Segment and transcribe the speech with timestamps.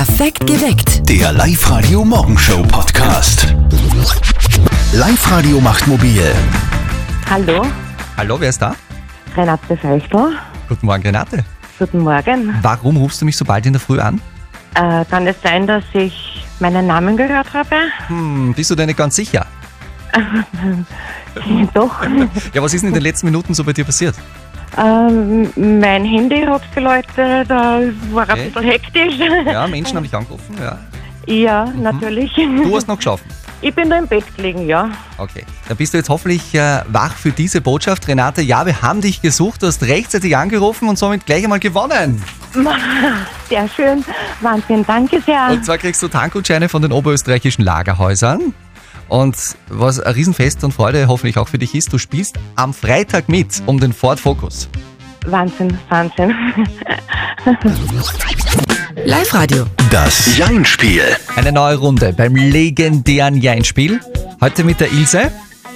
[0.00, 1.06] Perfekt geweckt.
[1.10, 3.54] Der Live-Radio Morgenshow Podcast.
[4.94, 6.24] Live-Radio macht mobil.
[7.28, 7.66] Hallo,
[8.16, 8.74] Hallo, wer ist da?
[9.36, 10.38] Renate Feichtel.
[10.70, 11.44] Guten Morgen, Renate.
[11.78, 12.54] Guten Morgen.
[12.62, 14.22] Warum rufst du mich so bald in der Früh an?
[14.74, 17.76] Äh, kann es sein, dass ich meinen Namen gehört habe?
[18.06, 19.44] Hm, bist du dir nicht ganz sicher?
[21.74, 22.02] Doch.
[22.54, 24.14] Ja, was ist denn in den letzten Minuten so bei dir passiert?
[24.78, 27.80] Ähm, mein Handy hat geläutet, da
[28.12, 28.32] war Okay.
[28.44, 29.14] ein bisschen hektisch.
[29.46, 30.78] Ja, Menschen haben dich angerufen, ja.
[31.26, 32.32] Ja, natürlich.
[32.34, 33.24] Du hast noch geschlafen.
[33.62, 34.88] Ich bin da im Bett gelegen, ja.
[35.18, 35.44] Okay.
[35.68, 38.08] Dann bist du jetzt hoffentlich äh, wach für diese Botschaft.
[38.08, 42.22] Renate, ja, wir haben dich gesucht, du hast rechtzeitig angerufen und somit gleich einmal gewonnen.
[43.50, 44.02] Sehr schön.
[44.40, 45.48] Wahnsinn, danke sehr.
[45.50, 48.54] Und zwar kriegst du Tankgutscheine von den oberösterreichischen Lagerhäusern.
[49.10, 49.36] Und
[49.68, 53.60] was ein Riesenfest und Freude hoffentlich auch für dich ist, du spielst am Freitag mit
[53.66, 54.68] um den Ford Focus.
[55.26, 56.32] Wahnsinn, Wahnsinn.
[59.04, 59.66] Live-Radio.
[59.90, 61.02] Das Jein-Spiel.
[61.34, 64.00] Eine neue Runde beim legendären Jein-Spiel.
[64.40, 65.32] Heute mit der Ilse.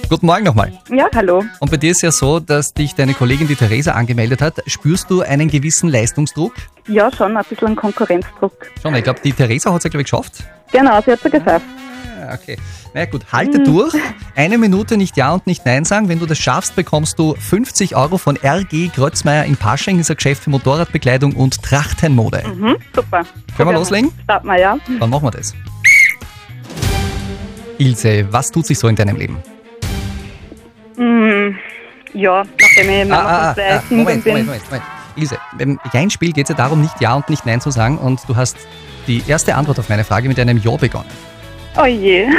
[0.09, 0.71] Guten Morgen nochmal.
[0.89, 1.43] Ja, hallo.
[1.59, 4.61] Und bei dir ist ja so, dass dich deine Kollegin, die Theresa, angemeldet hat.
[4.65, 6.53] Spürst du einen gewissen Leistungsdruck?
[6.87, 8.53] Ja, schon ein bisschen Konkurrenzdruck.
[8.81, 10.43] Schon, ich glaube, die Theresa hat es ja, glaube ich, geschafft.
[10.71, 11.65] Genau, sie hat ja gesagt.
[12.05, 12.57] Ja, okay.
[12.93, 13.93] Na ja, gut, halte durch.
[14.35, 16.07] Eine Minute nicht Ja und nicht Nein sagen.
[16.07, 19.99] Wenn du das schaffst, bekommst du 50 Euro von RG Grötzmeier in Pasching.
[19.99, 22.43] Ist ein Geschäft für Motorradbekleidung und Trachtenmode.
[22.47, 23.23] Mhm, super.
[23.57, 24.11] Können wir loslegen?
[24.23, 24.77] Starten wir, ja.
[24.99, 25.53] Dann machen wir das.
[27.77, 29.37] Ilse, was tut sich so in deinem Leben?
[30.97, 31.57] Mhm.
[32.13, 34.33] Ja, nachdem ich Mama von zwei Kindern Ah, Moment, bin.
[34.33, 34.83] Moment, Moment, Moment.
[35.17, 37.97] Ilse, beim Jein-Spiel geht es ja darum, nicht Ja und nicht Nein zu sagen.
[37.97, 38.55] Und du hast
[39.07, 41.09] die erste Antwort auf meine Frage mit einem Ja begonnen.
[41.77, 42.27] Oh je.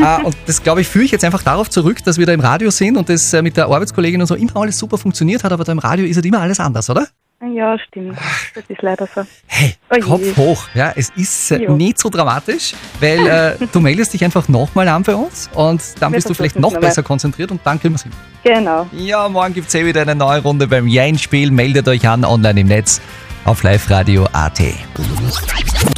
[0.00, 2.38] Ah, und das, glaube ich, führe ich jetzt einfach darauf zurück, dass wir da im
[2.38, 5.50] Radio sind und das äh, mit der Arbeitskollegin und so immer alles super funktioniert hat,
[5.50, 7.08] aber da im Radio ist halt immer alles anders, oder?
[7.52, 8.16] Ja, stimmt.
[8.54, 9.22] Das ist leider so.
[9.48, 9.98] Hey, Oh.
[9.98, 10.68] Kopf hoch.
[10.74, 15.02] Ja, es ist äh, nicht so dramatisch, weil äh, du meldest dich einfach nochmal an
[15.02, 17.96] bei uns und dann Wir bist du vielleicht noch besser konzentriert und dann kriegen wir
[17.96, 18.12] es hin.
[18.44, 18.86] Genau.
[18.92, 21.50] Ja, morgen gibt es eh wieder eine neue Runde beim Jein-Spiel.
[21.50, 23.00] Meldet euch an online im Netz
[23.44, 24.60] auf liveradio.at.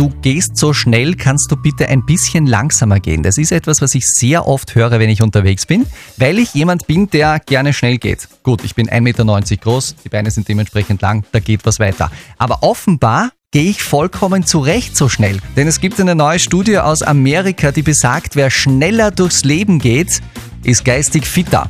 [0.00, 3.22] Du gehst so schnell, kannst du bitte ein bisschen langsamer gehen.
[3.22, 5.84] Das ist etwas, was ich sehr oft höre, wenn ich unterwegs bin,
[6.16, 8.26] weil ich jemand bin, der gerne schnell geht.
[8.42, 12.10] Gut, ich bin 1,90 Meter groß, die Beine sind dementsprechend lang, da geht was weiter.
[12.38, 15.38] Aber offenbar gehe ich vollkommen zurecht so schnell.
[15.54, 20.22] Denn es gibt eine neue Studie aus Amerika, die besagt, wer schneller durchs Leben geht,
[20.62, 21.68] ist geistig fitter.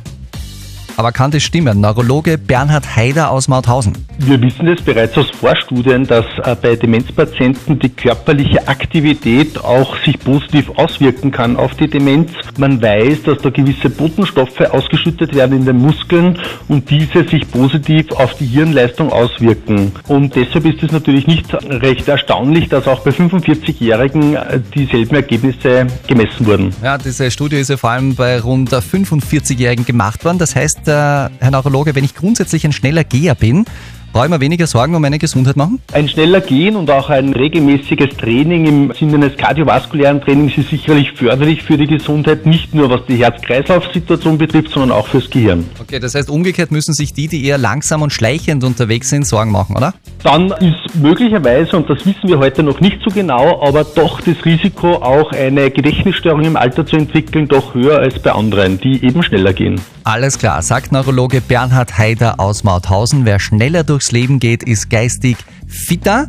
[1.01, 1.81] Aber kann das stimmen?
[1.81, 3.97] Neurologe Bernhard Haider aus Mauthausen.
[4.19, 10.19] Wir wissen es bereits aus Vorstudien, dass äh, bei Demenzpatienten die körperliche Aktivität auch sich
[10.19, 12.29] positiv auswirken kann auf die Demenz.
[12.59, 18.11] Man weiß, dass da gewisse Botenstoffe ausgeschüttet werden in den Muskeln und diese sich positiv
[18.11, 19.91] auf die Hirnleistung auswirken.
[20.07, 25.87] Und deshalb ist es natürlich nicht recht erstaunlich, dass auch bei 45-Jährigen äh, dieselben Ergebnisse
[26.05, 26.75] gemessen wurden.
[26.83, 30.37] Ja, diese Studie ist ja vor allem bei rund 45-Jährigen gemacht worden.
[30.37, 33.65] Das heißt, äh, Herr Neurologe, wenn ich grundsätzlich ein schneller Geher bin,
[34.11, 35.79] brauche ich mir weniger Sorgen um meine Gesundheit machen?
[35.93, 41.11] Ein schneller Gehen und auch ein regelmäßiges Training im Sinne eines kardiovaskulären Trainings ist sicherlich
[41.13, 45.65] förderlich für die Gesundheit, nicht nur was die Herz-Kreislauf-Situation betrifft, sondern auch fürs Gehirn.
[45.79, 49.51] Okay, das heißt, umgekehrt müssen sich die, die eher langsam und schleichend unterwegs sind, Sorgen
[49.51, 49.93] machen, oder?
[50.23, 54.45] Dann ist möglicherweise, und das wissen wir heute noch nicht so genau, aber doch das
[54.45, 59.23] Risiko, auch eine Gedächtnisstörung im Alter zu entwickeln, doch höher als bei anderen, die eben
[59.23, 59.81] schneller gehen.
[60.03, 63.25] Alles klar, sagt Neurologe Bernhard Haider aus Mauthausen.
[63.25, 65.37] Wer schneller durchs Leben geht, ist geistig
[65.67, 66.27] fitter.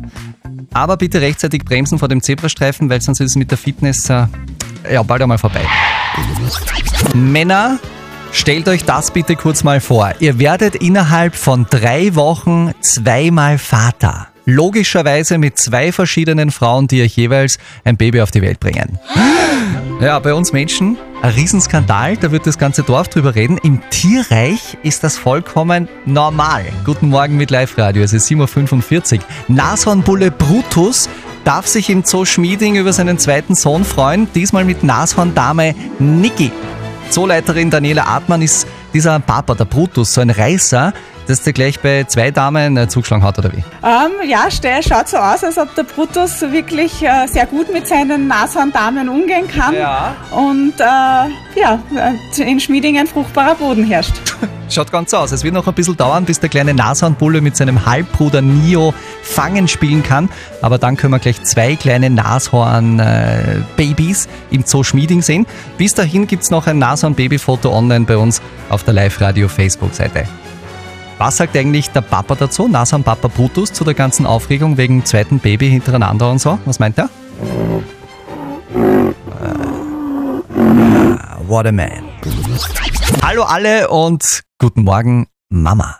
[0.73, 4.25] Aber bitte rechtzeitig bremsen vor dem Zebrastreifen, weil sonst ist es mit der Fitness äh,
[4.91, 5.61] ja, bald einmal vorbei.
[7.13, 7.79] Männer,
[8.33, 10.13] stellt euch das bitte kurz mal vor.
[10.19, 14.27] Ihr werdet innerhalb von drei Wochen zweimal Vater.
[14.45, 18.99] Logischerweise mit zwei verschiedenen Frauen, die euch jeweils ein Baby auf die Welt bringen.
[20.01, 23.57] Ja, bei uns Menschen ein Riesenskandal, da wird das ganze Dorf drüber reden.
[23.63, 26.65] Im Tierreich ist das vollkommen normal.
[26.83, 29.23] Guten Morgen mit Live-Radio, es ist 7.45 Uhr.
[29.47, 31.07] Nashornbulle Brutus
[31.45, 36.51] darf sich im Zoo Schmieding über seinen zweiten Sohn freuen, diesmal mit Nashorndame Niki.
[37.13, 40.93] Zooleiterin Daniela Artmann ist dieser Papa, der Brutus, so ein Reißer,
[41.27, 43.63] dass der gleich bei zwei Damen zugeschlagen hat, oder wie?
[43.83, 47.87] Ähm, ja, Stell schaut so aus, als ob der Brutus wirklich äh, sehr gut mit
[47.87, 49.75] seinen Nashorndamen umgehen kann.
[49.75, 50.15] Ja.
[50.31, 51.79] Und äh, ja,
[52.35, 54.15] in Schmieding ein fruchtbarer Boden herrscht.
[54.73, 55.31] Schaut ganz so aus.
[55.31, 58.91] Es wird noch ein bisschen dauern, bis der kleine Nashornbulle mit seinem Halbbruder Nio
[59.21, 60.29] fangen spielen kann.
[60.63, 65.45] Aber dann können wir gleich zwei kleine Nashorn-Babys im Zoo Schmieding sehen.
[65.77, 70.23] Bis dahin gibt es noch ein Nashorn-Babyfoto online bei uns auf der Live-Radio-Facebook-Seite.
[71.19, 75.37] Was sagt eigentlich der Papa dazu, Nasan Papa Brutus, zu der ganzen Aufregung wegen zweiten
[75.37, 76.57] Baby hintereinander und so?
[76.65, 77.09] Was meint er?
[78.73, 79.13] Äh, äh,
[81.47, 82.05] what a man.
[83.21, 85.97] Hallo alle und guten Morgen, Mama.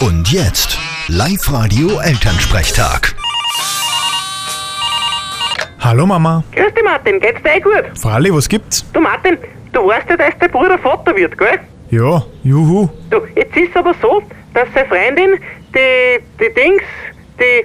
[0.00, 0.78] Und jetzt
[1.08, 3.14] Live-Radio Elternsprechtag.
[5.80, 6.44] Hallo Mama.
[6.54, 7.98] Grüß dich Martin, geht's dir eh gut?
[7.98, 8.84] Fralli, was gibt's?
[8.92, 9.38] Du Martin,
[9.72, 11.58] du weißt ja, dass dein Bruder Vater wird, gell?
[11.90, 12.88] Ja, juhu.
[13.10, 14.22] Du, jetzt ist aber so,
[14.54, 15.38] dass seine Freundin,
[15.74, 16.82] die, die Dings,
[17.38, 17.64] die,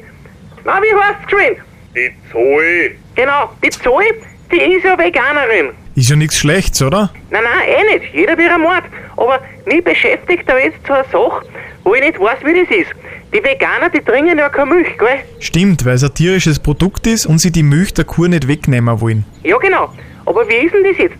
[0.64, 1.58] na wie heißt's geschwind?
[1.96, 2.96] Die Zoe.
[3.16, 4.06] Genau, die Zoe,
[4.52, 5.72] die ist ja Veganerin.
[5.96, 7.10] Ist ja nichts Schlechtes, oder?
[7.30, 8.84] Nein, nein, eh nicht, jeder wie er Mord.
[9.16, 11.46] Aber mich beschäftigt da jetzt so eine Sache,
[11.86, 12.92] wo ich nicht weiß, wie das ist.
[13.34, 15.20] Die Veganer, die trinken ja keine Milch, gell?
[15.40, 19.00] Stimmt, weil es ein tierisches Produkt ist und sie die Milch der Kuh nicht wegnehmen
[19.00, 19.24] wollen.
[19.44, 19.90] Ja genau,
[20.26, 21.18] aber wie ist denn das jetzt?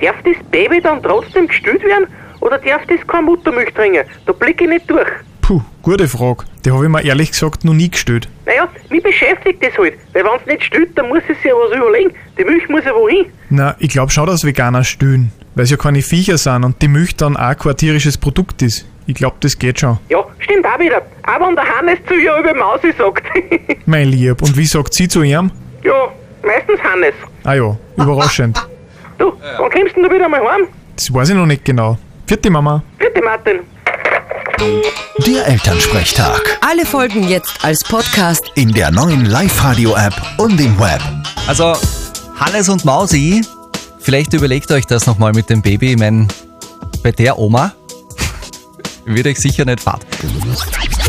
[0.00, 2.06] Darf das Baby dann trotzdem gestillt werden
[2.40, 4.04] oder darf das keine Muttermilch trinken?
[4.26, 5.08] Da blicke ich nicht durch.
[5.48, 6.44] Puh, gute Frage.
[6.62, 8.28] Die habe ich mir ehrlich gesagt noch nie gestellt.
[8.44, 11.54] Naja, mich beschäftigt das halt, weil wenn es nicht stillt, dann muss es sich ja
[11.54, 12.10] was überlegen.
[12.38, 13.24] Die Milch muss ja wohin.
[13.48, 16.88] Na, ich glaube schon, dass Veganer stillen, weil es ja keine Viecher sind und die
[16.88, 18.86] Milch dann auch kein tierisches Produkt ist.
[19.06, 19.96] Ich glaube, das geht schon.
[20.10, 21.00] Ja, stimmt auch wieder.
[21.26, 23.24] Auch wenn der Hannes zu ihr über Mausi sagt.
[23.86, 25.50] Mein Lieb, und wie sagt sie zu ihm?
[25.82, 26.12] ja,
[26.44, 27.14] meistens Hannes.
[27.44, 28.68] Ah ja, überraschend.
[29.16, 30.68] Du, wann kommst denn du wieder mal heim?
[30.94, 31.96] Das weiß ich noch nicht genau.
[32.26, 32.82] Vierte Mama.
[32.98, 33.60] Bitte Martin.
[35.26, 36.58] Der Elternsprechtag.
[36.60, 38.42] Alle Folgen jetzt als Podcast.
[38.54, 41.00] In der neuen Live-Radio-App und im Web.
[41.46, 41.74] Also,
[42.36, 43.42] Hannes und Mausi,
[44.00, 45.92] vielleicht überlegt euch das nochmal mit dem Baby.
[45.92, 46.26] Ich mein,
[47.02, 47.72] bei der Oma
[49.04, 50.04] wird euch sicher nicht fad.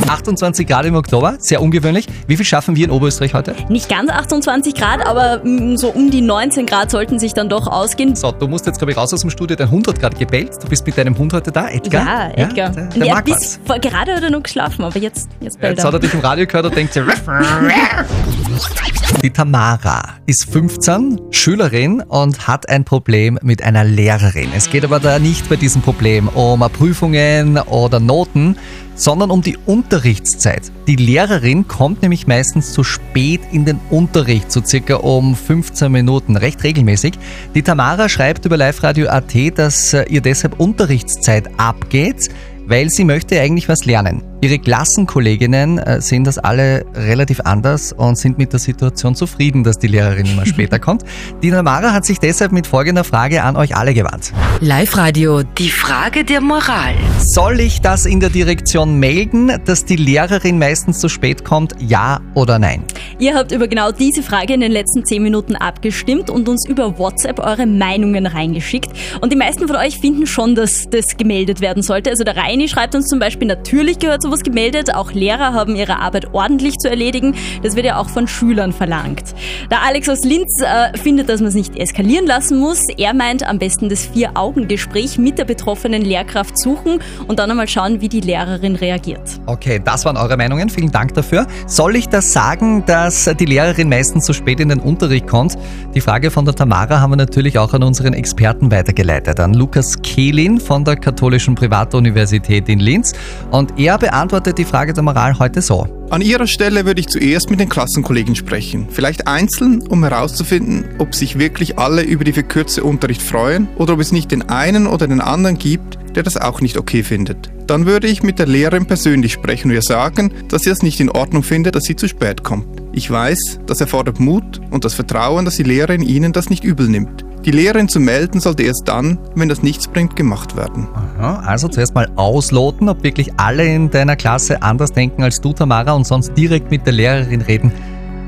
[0.07, 2.07] 28 Grad im Oktober, sehr ungewöhnlich.
[2.27, 3.55] Wie viel schaffen wir in Oberösterreich heute?
[3.69, 5.41] Nicht ganz 28 Grad, aber
[5.75, 8.15] so um die 19 Grad sollten sich dann doch ausgehen.
[8.15, 9.55] So, du musst jetzt, glaube ich, raus aus dem Studio.
[9.55, 10.51] Dein Hund hat gerade gebellt.
[10.61, 12.05] Du bist mit deinem Hund heute da, Edgar?
[12.05, 12.69] Ja, Edgar.
[12.69, 13.81] der der ja, mag bis was.
[13.81, 15.99] gerade hat er noch geschlafen, aber jetzt, jetzt bellt Jetzt hat er er.
[15.99, 17.03] dich im Radio gehört und denkt sich...
[19.21, 24.49] Die Tamara ist 15, Schülerin und hat ein Problem mit einer Lehrerin.
[24.55, 28.55] Es geht aber da nicht bei diesem Problem um Prüfungen oder Noten,
[28.95, 30.71] sondern um die Unterrichtszeit.
[30.87, 36.37] Die Lehrerin kommt nämlich meistens zu spät in den Unterricht, so circa um 15 Minuten,
[36.37, 37.15] recht regelmäßig.
[37.55, 42.29] Die Tamara schreibt über Live Radio AT, dass äh, ihr deshalb Unterrichtszeit abgeht
[42.69, 44.21] weil sie möchte eigentlich was lernen.
[44.41, 49.79] Ihre Klassenkolleginnen äh, sehen das alle relativ anders und sind mit der Situation zufrieden, dass
[49.79, 51.03] die Lehrerin immer später kommt.
[51.43, 54.31] Die Tamara hat sich deshalb mit folgender Frage an euch alle gewandt.
[54.61, 55.43] Live-Radio.
[55.43, 56.93] Die Frage der Moral.
[57.17, 61.75] Soll ich das in der Direktion melden, dass die Lehrerin meistens zu spät kommt?
[61.79, 62.85] Ja oder nein?
[63.19, 66.97] Ihr habt über genau diese Frage in den letzten 10 Minuten abgestimmt und uns über
[66.97, 68.91] WhatsApp eure Meinungen reingeschickt.
[69.19, 72.09] Und die meisten von euch finden schon, dass das gemeldet werden sollte.
[72.09, 74.93] Also der Reini schreibt uns zum Beispiel, natürlich gehört sowas gemeldet.
[74.93, 77.35] Auch Lehrer haben ihre Arbeit ordentlich zu erledigen.
[77.63, 79.33] Das wird ja auch von Schülern verlangt.
[79.71, 82.83] Der Alex aus Linz äh, findet, dass man es nicht eskalieren lassen muss.
[82.97, 88.01] Er meint, am besten das Vier-Augen-Gespräch mit der betroffenen Lehrkraft suchen und dann einmal schauen,
[88.01, 89.21] wie die Lehrerin reagiert.
[89.47, 90.69] Okay, das waren eure Meinungen.
[90.69, 91.47] Vielen Dank dafür.
[91.65, 95.57] Soll ich das sagen, dass die Lehrerin meistens zu spät in den Unterricht kommt?
[95.95, 99.99] Die Frage von der Tamara haben wir natürlich auch an unseren Experten weitergeleitet, an Lukas
[100.03, 103.13] Kehlin von der Katholischen Privatuniversität in Linz.
[103.49, 105.87] Und er beantwortet die Frage der Moral heute so.
[106.09, 111.15] An Ihrer Stelle würde ich zuerst mit den Klassenkollegen sprechen, vielleicht einzeln, um herauszufinden, ob
[111.15, 115.07] sich wirklich alle über die verkürzte Unterricht freuen oder ob es nicht den einen oder
[115.07, 117.49] den anderen gibt, der das auch nicht okay findet.
[117.67, 120.99] Dann würde ich mit der Lehrerin persönlich sprechen und ihr sagen, dass sie es nicht
[120.99, 122.67] in Ordnung findet, dass sie zu spät kommt.
[122.91, 126.89] Ich weiß, das erfordert Mut und das Vertrauen, dass die Lehrerin Ihnen das nicht übel
[126.89, 127.23] nimmt.
[127.45, 130.87] Die Lehrerin zu melden sollte erst dann, wenn das nichts bringt, gemacht werden.
[130.93, 135.53] Aha, also zuerst mal ausloten, ob wirklich alle in deiner Klasse anders denken als du,
[135.53, 137.71] Tamara, und sonst direkt mit der Lehrerin reden.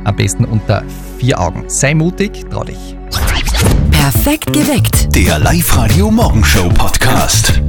[0.05, 0.83] Am besten unter
[1.19, 1.65] vier Augen.
[1.67, 2.95] Sei mutig, trau dich.
[3.91, 5.13] Perfekt geweckt.
[5.13, 7.61] Der Live-Radio Morgenshow Podcast.